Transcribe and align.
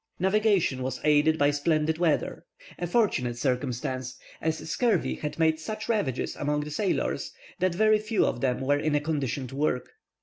Navigation 0.17 0.81
was 0.81 0.99
aided 1.03 1.37
by 1.37 1.51
splendid 1.51 1.99
weather, 1.99 2.43
a 2.79 2.87
fortunate 2.87 3.37
circumstance, 3.37 4.17
as 4.41 4.67
scurvy 4.67 5.13
had 5.13 5.37
made 5.37 5.59
such 5.59 5.87
ravages 5.87 6.35
among 6.35 6.61
the 6.61 6.71
sailors, 6.71 7.31
that 7.59 7.75
very 7.75 7.99
few 7.99 8.25
of 8.25 8.41
them 8.41 8.61
were 8.61 8.79
in 8.79 8.95
a 8.95 8.99
condition 8.99 9.45
to 9.45 9.55
work. 9.55 9.91